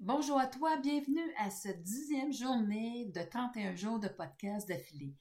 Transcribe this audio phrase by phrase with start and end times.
[0.00, 5.14] Bonjour à toi, bienvenue à cette dixième journée de 31 jours de podcast d'affilée.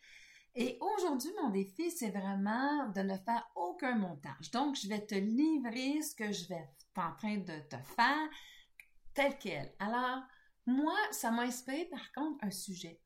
[0.56, 4.50] Et aujourd'hui, mon défi, c'est vraiment de ne faire aucun montage.
[4.52, 6.68] Donc, je vais te livrer ce que je vais
[6.98, 8.30] en train de te faire
[9.14, 9.74] tel quel.
[9.78, 10.24] Alors,
[10.66, 13.00] moi, ça m'a inspiré par contre un sujet.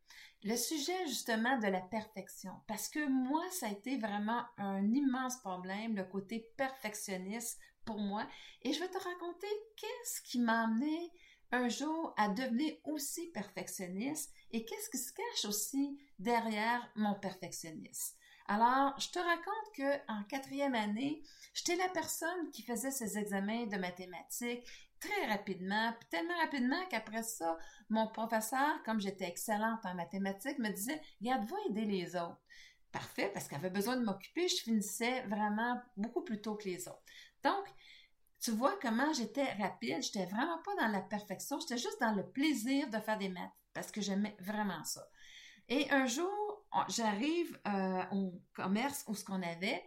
[0.43, 2.53] Le sujet justement de la perfection.
[2.67, 8.25] Parce que moi, ça a été vraiment un immense problème, le côté perfectionniste pour moi.
[8.61, 11.11] Et je vais te raconter qu'est-ce qui m'a amené
[11.51, 18.15] un jour à devenir aussi perfectionniste et qu'est-ce qui se cache aussi derrière mon perfectionnisme?
[18.49, 21.21] Alors, je te raconte que en quatrième année,
[21.53, 24.65] j'étais la personne qui faisait ses examens de mathématiques
[24.99, 27.57] très rapidement, tellement rapidement qu'après ça,
[27.89, 32.41] mon professeur, comme j'étais excellente en mathématiques, me disait "Regarde, va aider les autres."
[32.91, 36.87] Parfait, parce qu'elle avait besoin de m'occuper, je finissais vraiment beaucoup plus tôt que les
[36.87, 37.03] autres.
[37.43, 37.65] Donc,
[38.39, 42.29] tu vois comment j'étais rapide, j'étais vraiment pas dans la perfection, j'étais juste dans le
[42.29, 45.07] plaisir de faire des maths parce que j'aimais vraiment ça.
[45.69, 49.83] Et un jour, j'arrive euh, au commerce où ce qu'on avait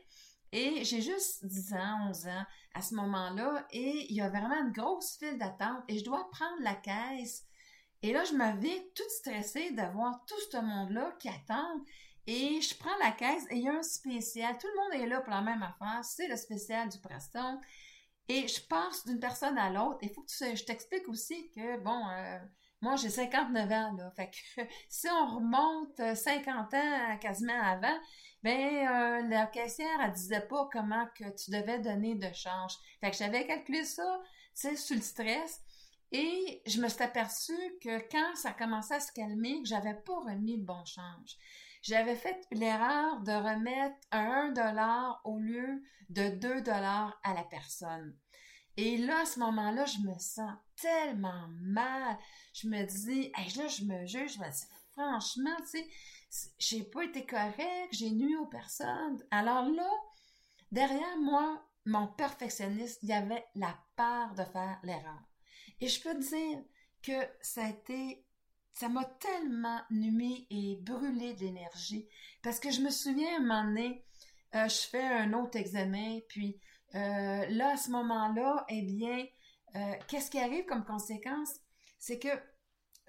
[0.53, 4.61] et j'ai juste 10 ans, 11 ans à ce moment-là et il y a vraiment
[4.62, 7.45] une grosse file d'attente et je dois prendre la caisse.
[8.03, 11.84] Et là, je m'avais toute stressée d'avoir tout ce monde-là qui attend.
[12.27, 14.56] Et je prends la caisse et il y a un spécial.
[14.59, 16.05] Tout le monde est là pour la même affaire.
[16.05, 17.61] C'est le spécial du Preston.
[18.31, 19.98] Et je passe d'une personne à l'autre.
[20.03, 22.39] Il faut que tu, je t'explique aussi que, bon, euh,
[22.81, 24.12] moi, j'ai 59 ans, là.
[24.14, 27.98] Fait que si on remonte 50 ans quasiment avant,
[28.45, 32.75] ben euh, la caissière, elle disait pas comment que tu devais donner de change.
[33.00, 34.20] Fait que j'avais calculé ça,
[34.55, 35.61] tu sais, sous le stress.
[36.12, 40.20] Et je me suis aperçue que quand ça commençait à se calmer, que j'avais pas
[40.20, 41.37] remis le bon change
[41.83, 48.17] j'avais fait l'erreur de remettre un dollar au lieu de 2 dollars à la personne.
[48.77, 52.17] Et là, à ce moment-là, je me sens tellement mal.
[52.53, 55.78] Je me dis, là, je me juge, je me dis, franchement, tu
[56.31, 59.22] sais, j'ai pas été correct, j'ai nu aux personnes.
[59.31, 59.91] Alors là,
[60.71, 65.22] derrière moi, mon perfectionniste, il y avait la peur de faire l'erreur.
[65.81, 66.62] Et je peux te dire
[67.03, 68.25] que ça a été
[68.81, 72.09] ça m'a tellement numé et brûlé d'énergie
[72.43, 74.07] parce que je me souviens un moment donné,
[74.55, 76.59] euh, je fais un autre examen, puis
[76.95, 79.27] euh, là, à ce moment-là, eh bien,
[79.77, 81.51] euh, qu'est-ce qui arrive comme conséquence?
[81.99, 82.31] C'est que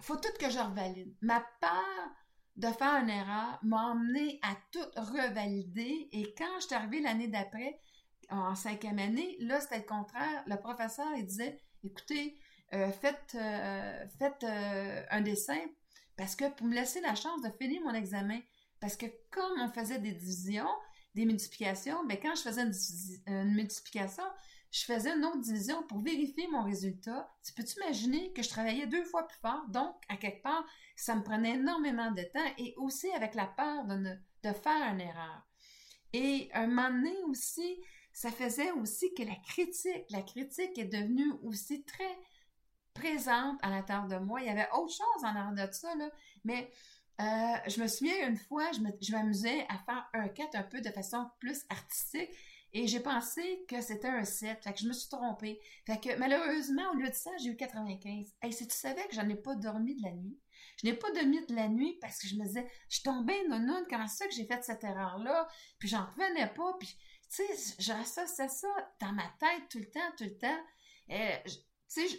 [0.01, 1.15] faut tout que je revalide.
[1.21, 2.09] Ma peur
[2.57, 7.29] de faire une erreur m'a emmené à tout revalider et quand je suis arrivée l'année
[7.29, 7.79] d'après,
[8.29, 10.43] en cinquième année, là, c'était le contraire.
[10.47, 12.37] Le professeur, il disait, écoutez,
[12.73, 14.05] euh, faites, euh,
[14.43, 15.59] euh, un dessin
[16.15, 18.39] parce que pour me laisser la chance de finir mon examen.
[18.79, 20.69] Parce que comme on faisait des divisions,
[21.13, 24.23] des multiplications, ben quand je faisais une, multiplication,
[24.71, 27.29] je faisais une autre division pour vérifier mon résultat.
[27.43, 30.65] Tu peux t'imaginer que je travaillais deux fois plus fort, donc à quelque part,
[30.95, 35.01] ça me prenait énormément de temps et aussi avec la peur de, de faire une
[35.01, 35.45] erreur.
[36.13, 37.79] Et un moment donné aussi,
[38.13, 42.17] ça faisait aussi que la critique, la critique est devenue aussi très
[42.93, 44.41] présente à l'intérieur de moi.
[44.41, 46.09] Il y avait autre chose en arrière de ça, là,
[46.43, 46.71] mais
[47.21, 50.89] euh, je me souviens une fois, je m'amusais à faire un 4 un peu de
[50.89, 52.29] façon plus artistique
[52.73, 54.63] et j'ai pensé que c'était un 7.
[54.63, 55.59] Fait que je me suis trompée.
[55.85, 58.33] Fait que malheureusement, au lieu de ça, j'ai eu 95.
[58.43, 60.39] Et si tu savais que j'en ai pas dormi de la nuit,
[60.77, 63.83] je n'ai pas dormi de la nuit parce que je me disais, je tombée non
[63.89, 65.47] comment ça que j'ai fait cette erreur-là,
[65.79, 66.95] puis j'en revenais pas, puis
[67.29, 68.67] tu sais, à ça
[68.99, 70.59] dans ma tête tout le temps, tout le temps.
[71.11, 71.37] Euh,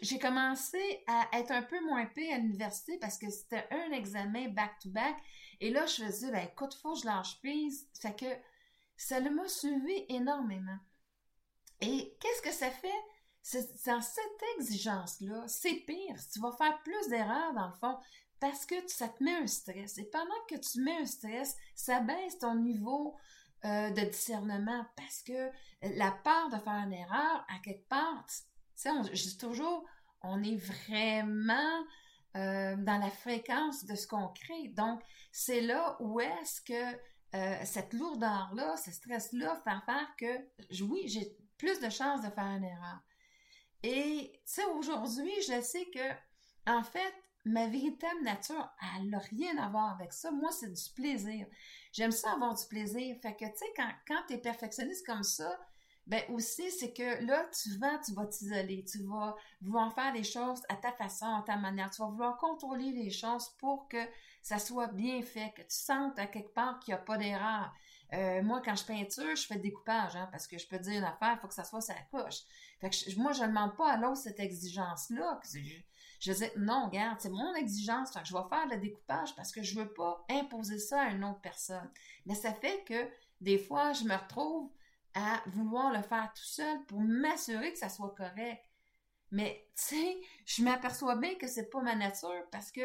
[0.03, 4.49] j'ai commencé à être un peu moins payée à l'université parce que c'était un examen
[4.49, 5.17] back-to-back.
[5.61, 7.89] Et là, je faisais, ben écoute, faut que je lâche prise.
[8.01, 8.27] Fait que
[8.97, 10.79] ça m'a suivi énormément.
[11.81, 12.89] Et qu'est-ce que ça fait?
[13.41, 16.17] C'est dans cette exigence-là, c'est pire.
[16.33, 17.99] Tu vas faire plus d'erreurs, dans le fond,
[18.39, 19.99] parce que ça te met un stress.
[19.99, 23.17] Et pendant que tu mets un stress, ça baisse ton niveau
[23.65, 25.51] euh, de discernement parce que
[25.83, 28.27] la peur de faire une erreur, à quelque part,
[28.83, 29.85] sais, je dis toujours,
[30.23, 31.85] on est vraiment
[32.37, 34.69] euh, dans la fréquence de ce qu'on crée.
[34.69, 35.03] Donc,
[35.33, 36.99] c'est là où est-ce que
[37.35, 42.45] euh, cette lourdeur-là, ce stress-là, fait faire que, oui, j'ai plus de chances de faire
[42.45, 43.01] une erreur.
[43.83, 47.15] Et, tu sais, aujourd'hui, je sais que, en fait,
[47.45, 50.31] ma véritable nature, elle n'a rien à voir avec ça.
[50.31, 51.47] Moi, c'est du plaisir.
[51.93, 53.17] J'aime ça avoir du plaisir.
[53.21, 55.59] Fait que, tu sais, quand, quand tu es perfectionniste comme ça,
[56.07, 60.25] ben aussi, c'est que là, tu vas, tu vas t'isoler, tu vas vouloir faire les
[60.25, 64.05] choses à ta façon, à ta manière, tu vas vouloir contrôler les choses pour que
[64.43, 67.73] ça soit bien fait, que tu sentes à quelque part qu'il n'y a pas d'erreur.
[68.13, 70.99] Euh, moi, quand je peinture, je fais le découpage, hein, parce que je peux dire
[70.99, 72.41] une affaire, il faut que ça soit ça coche.
[72.81, 75.41] Fait que moi, je ne demande pas à l'autre cette exigence-là.
[76.21, 79.79] Je, dis, non, regarde, c'est mon exigence, je vais faire le découpage parce que je
[79.79, 81.91] veux pas imposer ça à une autre personne.
[82.27, 83.09] Mais ça fait que
[83.41, 84.71] des fois, je me retrouve
[85.15, 88.63] à vouloir le faire tout seul pour m'assurer que ça soit correct.
[89.31, 92.83] Mais, tu sais, je m'aperçois bien que c'est pas ma nature parce que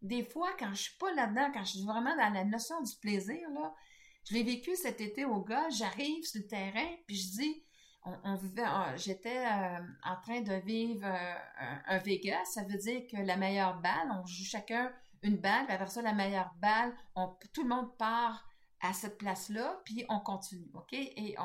[0.00, 2.94] des fois, quand je suis pas là-dedans, quand je suis vraiment dans la notion du
[3.00, 3.74] plaisir, là,
[4.24, 7.62] je l'ai vécu cet été au gars, j'arrive sur le terrain, puis je dis,
[8.24, 8.64] on, vivait,
[8.96, 11.34] j'étais euh, en train de vivre euh,
[11.86, 14.92] un, Vegas, ça veut dire que la meilleure balle, on joue chacun
[15.22, 16.94] une balle, puis après ça, la meilleure balle,
[17.52, 18.47] tout le monde part
[18.80, 20.92] à cette place-là, puis on continue, OK?
[20.92, 21.36] Et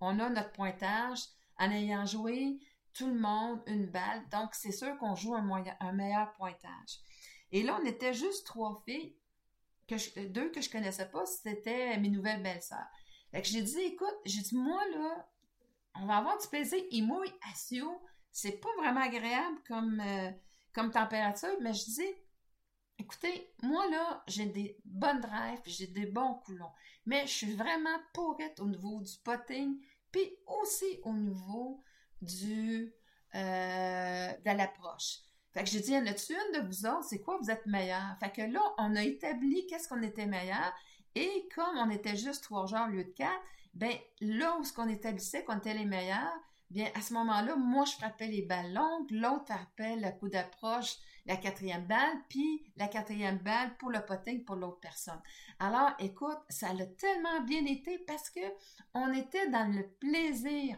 [0.00, 1.20] on, a notre pointage
[1.58, 2.58] en ayant joué
[2.92, 4.28] tout le monde une balle.
[4.30, 7.00] Donc, c'est sûr qu'on joue un, un, meilleur pointage.
[7.52, 9.16] Et là, on était juste trois filles,
[10.30, 12.88] deux que je connaissais pas, c'était mes nouvelles belles-sœurs.
[13.30, 15.28] Fait que j'ai dit, écoute, j'ai dit, moi, là,
[15.94, 16.78] on va avoir du plaisir.
[16.90, 18.02] Il mouille asio.
[18.32, 20.30] C'est pas vraiment agréable comme, euh,
[20.72, 22.14] comme température, mais je dis,
[22.98, 26.70] Écoutez, moi là, j'ai des bonnes drives, j'ai des bons coulons,
[27.04, 29.78] mais je suis vraiment pourrette au niveau du potting,
[30.10, 31.82] puis aussi au niveau
[32.22, 32.94] du
[33.34, 35.18] euh, de l'approche.
[35.52, 38.16] Fait que j'ai dit, y a-tu une de vous autres, c'est quoi vous êtes meilleur?
[38.18, 40.72] Fait que là, on a établi qu'est-ce qu'on était meilleur,
[41.14, 43.42] et comme on était juste trois genres au lieu de quatre,
[43.74, 46.40] ben là où ce qu'on établissait qu'on était les meilleurs,
[46.94, 50.96] à ce moment-là, moi je frappais les balles longues, l'autre frappait le coup d'approche,
[51.26, 55.20] la quatrième balle, puis la quatrième balle pour le potting pour l'autre personne.
[55.58, 58.40] Alors, écoute, ça a tellement bien été parce que
[58.94, 60.76] on était dans le plaisir.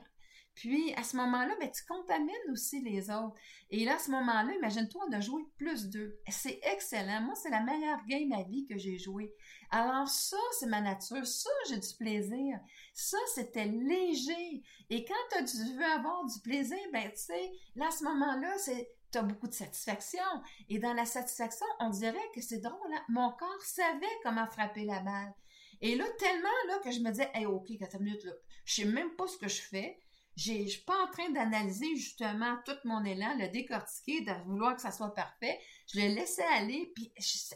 [0.59, 3.37] Puis, à ce moment-là, ben, tu contamines aussi les autres.
[3.71, 6.19] Et là, à ce moment-là, imagine-toi, on a joué plus deux.
[6.29, 7.21] C'est excellent.
[7.21, 9.33] Moi, c'est la meilleure game à vie que j'ai jouée.
[9.71, 11.25] Alors, ça, c'est ma nature.
[11.25, 12.59] Ça, j'ai du plaisir.
[12.93, 14.65] Ça, c'était léger.
[14.91, 18.91] Et quand tu veux avoir du plaisir, ben, tu sais, là, à ce moment-là, c'est
[19.13, 20.25] tu as beaucoup de satisfaction.
[20.69, 23.05] Et dans la satisfaction, on dirait que c'est drôle, hein?
[23.09, 25.35] mon corps savait comment frapper la balle.
[25.81, 28.33] Et là, tellement là que je me disais, hey, OK, 4 minutes, là,
[28.65, 29.99] je sais même pas ce que je fais.
[30.39, 34.83] Je suis pas en train d'analyser justement tout mon élan, le décortiquer, de vouloir que
[34.83, 35.59] ça soit parfait.
[35.93, 37.55] Je le laissais aller, puis je,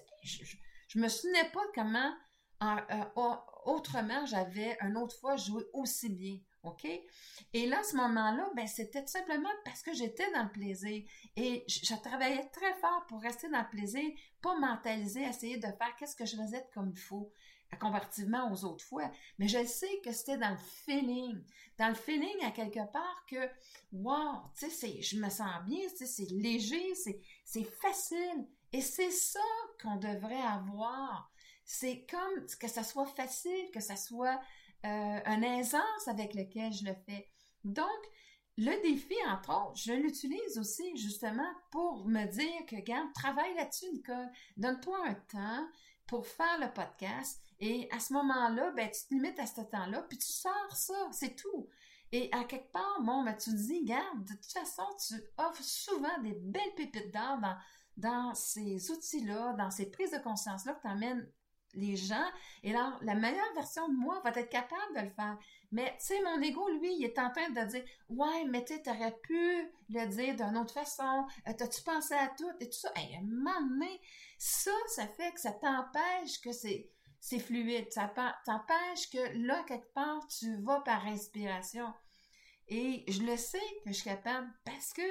[0.88, 2.12] je, me souvenais pas comment
[2.62, 3.04] euh,
[3.66, 6.38] autrement j'avais une autre fois joué aussi bien.
[6.64, 6.86] OK?
[7.52, 11.02] Et là, à ce moment-là, ben, c'était tout simplement parce que j'étais dans le plaisir.
[11.36, 14.04] Et je, travaillais très fort pour rester dans le plaisir,
[14.40, 17.32] pas mentaliser, essayer de faire qu'est-ce que je faisais comme il faut,
[17.76, 19.10] comparativement aux autres fois.
[19.38, 21.42] Mais je sais que c'était dans le feeling.
[21.78, 23.48] Dans le feeling, à quelque part, que,
[23.92, 26.94] wow, tu sais, je me sens bien, tu sais, c'est léger,
[27.44, 28.46] c'est facile.
[28.72, 29.40] Et c'est ça
[29.82, 31.30] qu'on devrait avoir.
[31.64, 34.40] C'est comme que ça soit facile, que ça soit
[34.84, 37.30] euh, une aisance avec lequel je le fais.
[37.64, 37.86] Donc,
[38.58, 43.90] le défi, entre autres, je l'utilise aussi justement pour me dire que, regarde, travaille là-dessus,
[43.92, 44.28] Nicole.
[44.56, 45.68] Donne-toi un temps
[46.06, 50.02] pour faire le podcast et à ce moment-là, ben, tu te limites à ce temps-là,
[50.08, 51.68] puis tu sors ça, c'est tout.
[52.10, 55.62] Et à quelque part, bon, ben, tu te dis, regarde, de toute façon, tu offres
[55.62, 57.56] souvent des belles pépites d'art dans,
[57.96, 61.32] dans ces outils-là, dans ces prises de conscience-là que tu
[61.74, 62.26] les gens.
[62.64, 65.38] Et alors, la meilleure version de moi va être capable de le faire.
[65.72, 68.74] Mais, tu sais, mon ego, lui, il est en train de dire, ouais, mais tu
[68.88, 71.26] aurais pu le dire d'une autre façon.
[71.48, 72.92] Euh, t'as-tu pensé à tout et tout ça?
[72.96, 74.00] Et à un moment donné,
[74.38, 77.90] ça, ça fait que ça t'empêche que c'est, c'est fluide.
[77.90, 78.12] Ça
[78.44, 81.92] t'empêche que là, quelque part, tu vas par inspiration.
[82.68, 85.02] Et je le sais que je suis capable parce que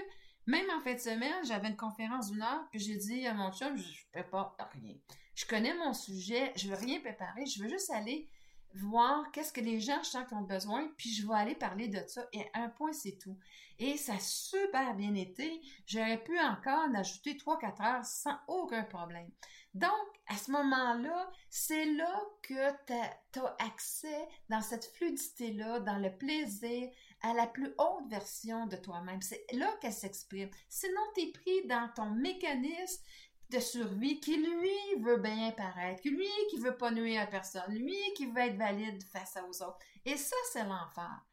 [0.45, 3.51] même en fin de semaine, j'avais une conférence d'une heure, puis j'ai dit à mon
[3.51, 4.95] chum, je ne pas rien
[5.41, 8.29] je connais mon sujet, je veux rien préparer, je veux juste aller
[8.75, 12.27] voir qu'est-ce que les gens je ont besoin, puis je vais aller parler de ça.
[12.33, 13.37] Et un point, c'est tout.
[13.79, 15.61] Et ça a super bien été.
[15.87, 19.29] J'aurais pu encore en ajouter 3-4 heures sans aucun problème.
[19.73, 19.91] Donc,
[20.27, 26.89] à ce moment-là, c'est là que tu as, accès dans cette fluidité-là, dans le plaisir,
[27.21, 29.21] à la plus haute version de toi-même.
[29.21, 30.49] C'est là qu'elle s'exprime.
[30.67, 33.03] Sinon, tu es pris dans ton mécanisme
[33.51, 37.97] de survie qui, lui, veut bien paraître, lui, qui veut pas nuire à personne, lui,
[38.15, 39.79] qui veut être valide face aux autres.
[40.05, 41.25] Et ça, c'est l'enfer.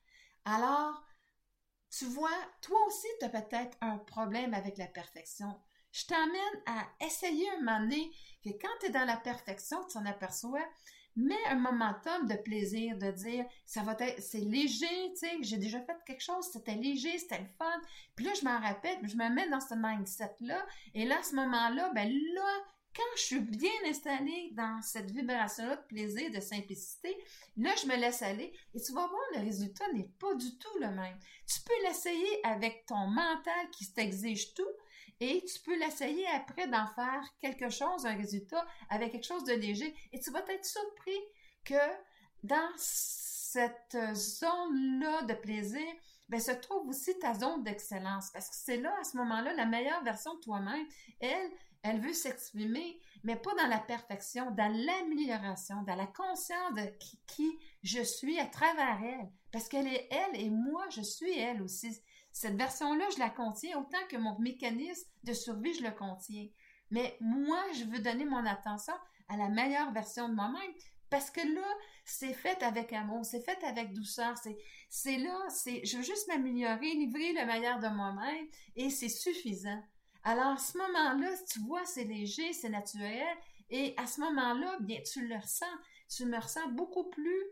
[0.45, 1.03] Alors,
[1.91, 5.59] tu vois, toi aussi, tu as peut-être un problème avec la perfection.
[5.93, 8.11] Je t'emmène à essayer un moment donné
[8.45, 10.67] que quand tu es dans la perfection, tu t'en aperçois,
[11.19, 15.57] mais un momentum de plaisir, de dire, ça va être, c'est léger, tu sais, j'ai
[15.57, 17.81] déjà fait quelque chose, c'était léger, c'était le fun.
[18.15, 21.35] Puis là, je m'en rappelle, je me mets dans ce mindset-là, et là, à ce
[21.35, 27.17] moment-là, ben là, quand je suis bien installée dans cette vibration-là de plaisir, de simplicité,
[27.57, 30.79] là, je me laisse aller et tu vas voir, le résultat n'est pas du tout
[30.81, 31.19] le même.
[31.47, 34.63] Tu peux l'essayer avec ton mental qui t'exige tout
[35.21, 39.55] et tu peux l'essayer après d'en faire quelque chose, un résultat, avec quelque chose de
[39.55, 41.19] léger et tu vas être surpris
[41.65, 41.75] que
[42.43, 45.87] dans cette zone-là de plaisir,
[46.29, 48.31] ben, se trouve aussi ta zone d'excellence.
[48.33, 50.87] Parce que c'est là, à ce moment-là, la meilleure version de toi-même.
[51.21, 51.51] Elle,
[51.83, 56.93] elle veut s'exprimer, mais pas dans la perfection, dans l'amélioration, dans la conscience de
[57.27, 59.31] qui, je suis à travers elle.
[59.53, 61.99] Parce qu'elle est elle et moi, je suis elle aussi.
[62.39, 66.47] Cette version-là, je la contiens autant que mon mécanisme de survie, je le contiens.
[66.93, 68.95] Mais moi, je veux donner mon attention
[69.27, 70.73] à la meilleure version de moi-même.
[71.11, 71.67] Parce que là,
[72.05, 74.37] c'est fait avec amour, c'est fait avec douceur,
[74.89, 79.83] c'est là, c'est je veux juste m'améliorer, livrer le meilleur de moi-même et c'est suffisant.
[80.23, 83.37] Alors, à ce moment-là, tu vois, c'est léger, c'est naturel
[83.69, 85.67] et à ce moment-là, bien, tu le ressens,
[86.09, 87.43] tu me ressens beaucoup plus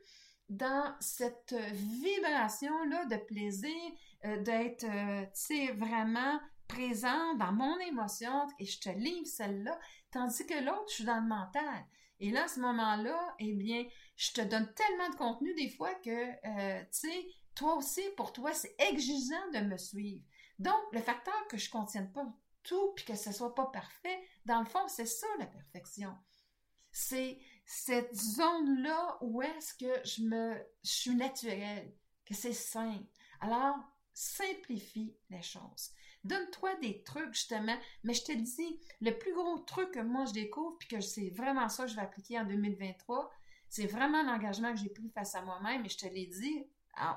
[0.49, 3.93] dans cette vibration-là de plaisir,
[4.25, 9.79] euh, d'être, euh, tu sais, vraiment présent dans mon émotion et je te livre celle-là,
[10.11, 11.85] tandis que l'autre, je suis dans le mental.
[12.19, 13.85] Et là, à ce moment-là, eh bien,
[14.17, 18.33] je te donne tellement de contenu des fois que, euh, tu sais, toi aussi, pour
[18.33, 20.25] toi, c'est exigeant de me suivre.
[20.59, 22.27] Donc, le facteur que je ne contienne pas
[22.63, 26.15] tout puis que ce soit pas parfait, dans le fond, c'est ça la perfection.
[26.91, 31.93] C'est cette zone-là où est-ce que je me, suis naturelle,
[32.25, 33.05] que c'est simple.
[33.41, 33.77] Alors,
[34.15, 35.91] simplifie les choses.
[36.25, 37.77] Donne-toi des trucs, justement.
[38.03, 41.31] Mais je te dis, le plus gros truc que moi je découvre, puis que c'est
[41.31, 43.31] vraiment ça que je vais appliquer en 2023,
[43.69, 46.67] c'est vraiment l'engagement que j'ai pris face à moi-même, et je te l'ai dit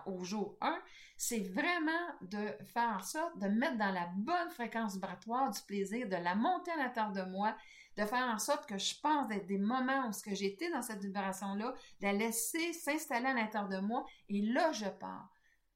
[0.05, 0.77] au jour 1,
[1.15, 1.91] c'est vraiment
[2.21, 6.71] de faire ça, de mettre dans la bonne fréquence vibratoire du plaisir, de la monter
[6.71, 7.55] à l'intérieur de moi,
[7.99, 10.81] de faire en sorte que je pense d'être des moments où ce que j'étais dans
[10.81, 15.29] cette vibration-là, la laisser s'installer à l'intérieur de moi, et là, je pars.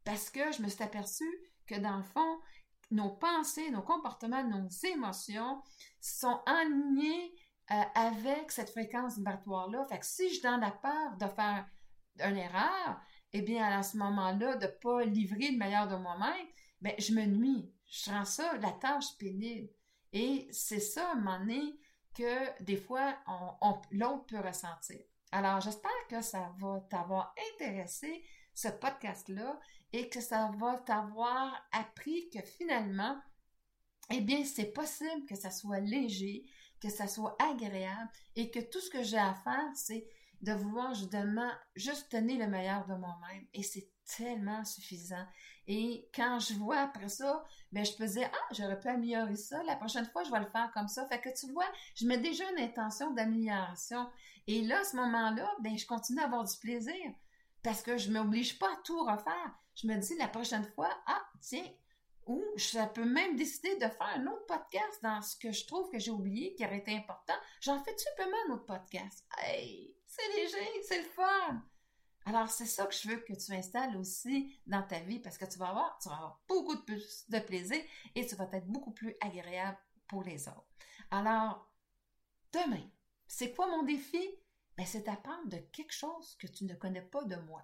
[0.05, 1.37] Parce que je me suis aperçue
[1.67, 2.39] que dans le fond,
[2.91, 5.61] nos pensées, nos comportements, nos émotions
[5.99, 7.33] sont alignés
[7.71, 9.83] euh, avec cette fréquence vibratoire-là.
[9.85, 11.65] Fait que si je suis dans la peur de faire
[12.19, 13.01] une erreur,
[13.33, 16.47] eh bien, à ce moment-là, de ne pas livrer le meilleur de moi-même,
[16.79, 17.69] ben, je me nuis.
[17.85, 19.69] Je rends ça la tâche pénible.
[20.13, 21.47] Et c'est ça, à un
[22.13, 24.99] que des fois, on, l'autre peut ressentir.
[25.31, 29.59] Alors, j'espère que ça va t'avoir intéressé, ce podcast-là,
[29.91, 33.19] et que ça va t'avoir appris que finalement,
[34.11, 36.45] eh bien, c'est possible que ça soit léger,
[36.79, 40.07] que ça soit agréable, et que tout ce que j'ai à faire, c'est
[40.43, 43.47] de vouloir justement juste donner le meilleur de moi-même.
[43.53, 45.25] Et c'est tellement suffisant.
[45.67, 49.63] Et quand je vois après ça, ben je peux dire ah j'aurais pu améliorer ça.
[49.63, 51.07] La prochaine fois je vais le faire comme ça.
[51.07, 54.09] Fait que tu vois, je mets déjà une intention d'amélioration.
[54.47, 57.13] Et là à ce moment-là, ben je continue à avoir du plaisir
[57.63, 59.55] parce que je m'oblige pas à tout refaire.
[59.75, 61.71] Je me dis la prochaine fois ah tiens
[62.25, 65.89] ou ça peut même décider de faire un autre podcast dans ce que je trouve
[65.89, 67.33] que j'ai oublié qui aurait été important.
[67.61, 69.25] J'en fais simplement un autre podcast?
[69.37, 71.63] Hey, c'est léger, c'est le fun.
[72.25, 75.45] Alors, c'est ça que je veux que tu installes aussi dans ta vie parce que
[75.45, 77.81] tu vas avoir, tu vas avoir beaucoup de plus de plaisir
[78.15, 79.77] et tu vas être beaucoup plus agréable
[80.07, 80.65] pour les autres.
[81.11, 81.69] Alors,
[82.53, 82.89] demain,
[83.27, 84.23] c'est quoi mon défi?
[84.77, 87.63] Ben, c'est d'apprendre de quelque chose que tu ne connais pas de moi.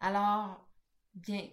[0.00, 0.68] Alors,
[1.14, 1.48] bien,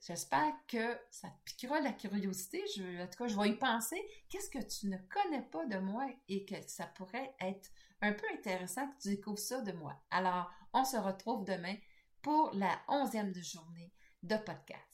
[0.00, 2.64] j'espère que ça te piquera la curiosité.
[3.00, 4.02] En tout cas, je vais y penser.
[4.28, 8.26] Qu'est-ce que tu ne connais pas de moi et que ça pourrait être un peu
[8.32, 9.94] intéressant que tu découvres ça de moi.
[10.10, 11.74] Alors, on se retrouve demain
[12.22, 14.87] pour la onzième journée de podcast.